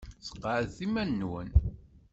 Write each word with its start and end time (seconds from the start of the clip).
Sqeɛdet 0.27 0.77
iman-nwen. 0.85 1.49